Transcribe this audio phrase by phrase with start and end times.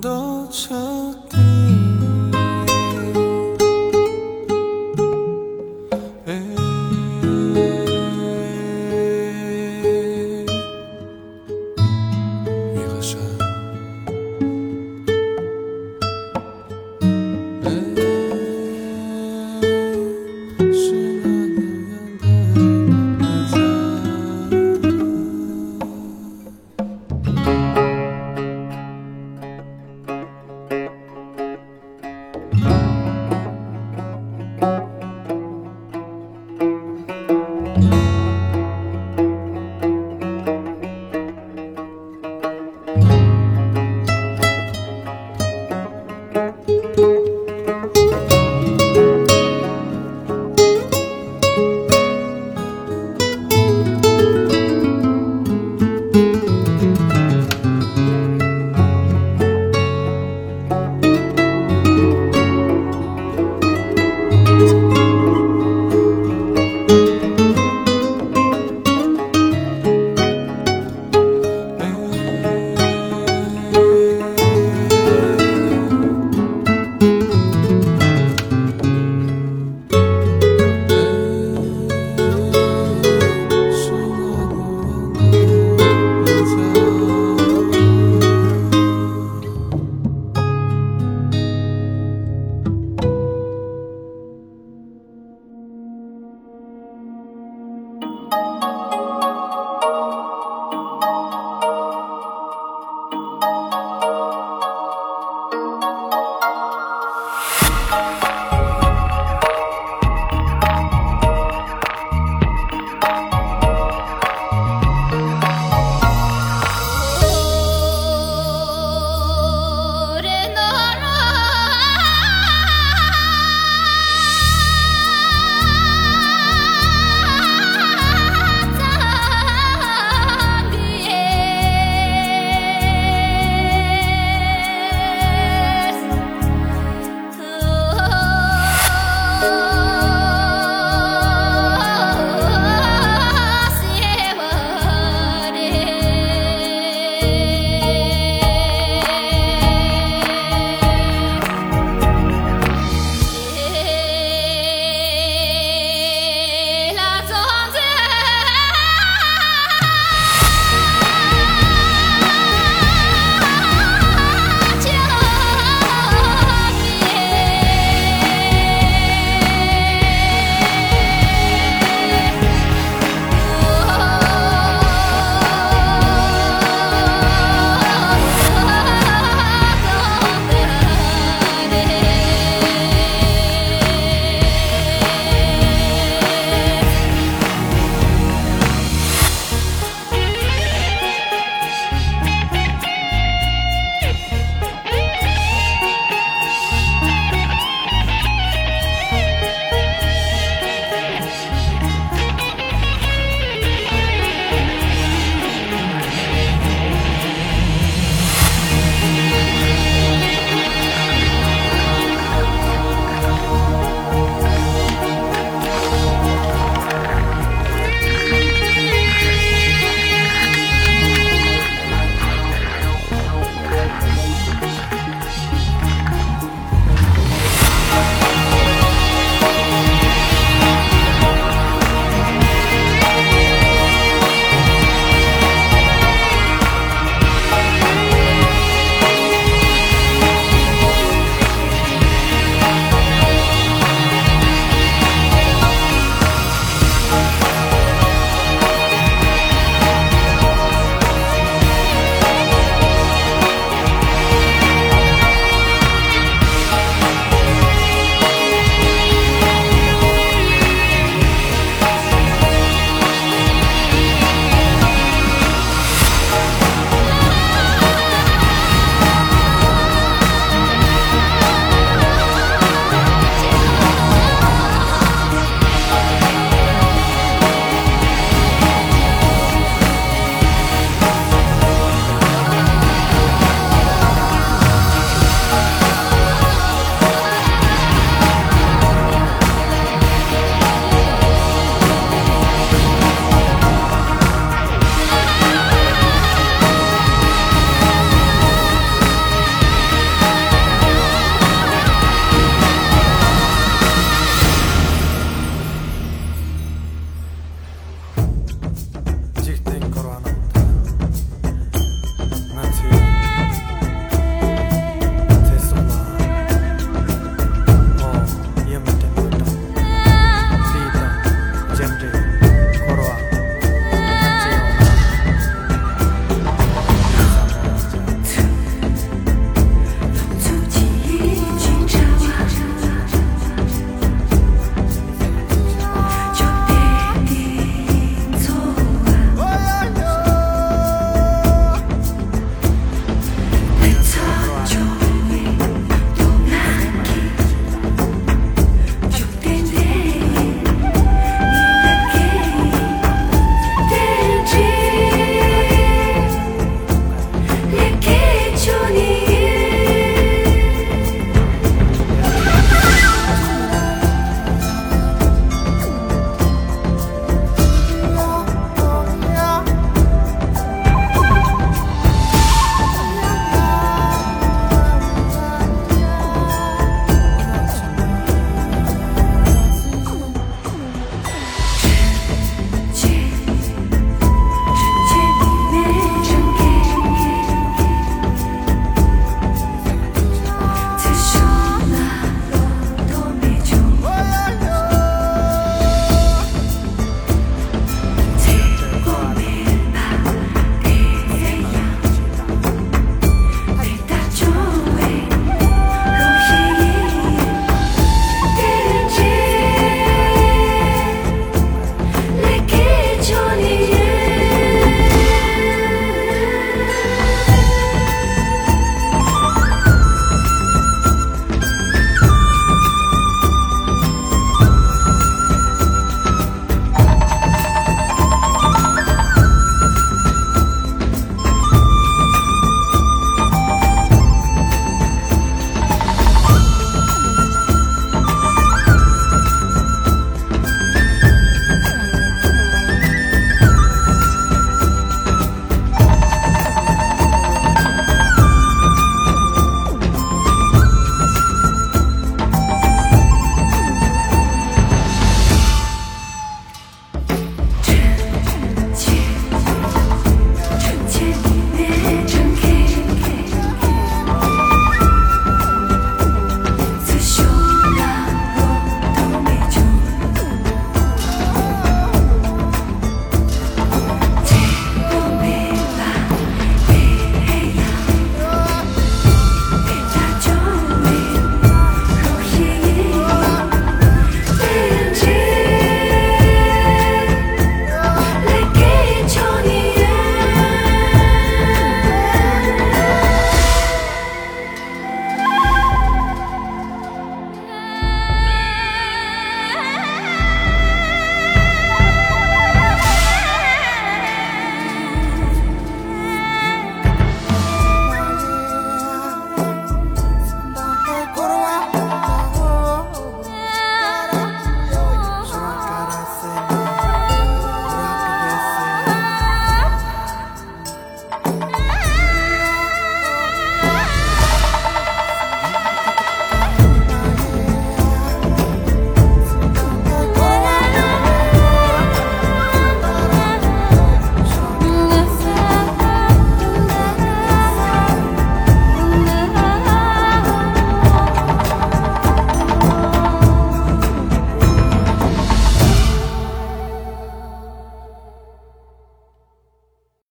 [0.00, 0.74] 都彻
[1.30, 1.65] 底。